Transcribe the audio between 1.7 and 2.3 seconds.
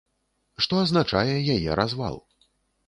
развал.